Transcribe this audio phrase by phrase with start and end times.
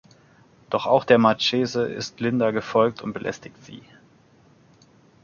[0.71, 3.83] Doch auch der Marchese ist Linda gefolgt und belästigt sie.